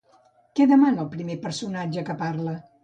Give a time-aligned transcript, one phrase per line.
[0.59, 2.61] Què demana el primer personatge que parla?